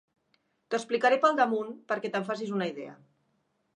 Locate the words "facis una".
2.31-2.69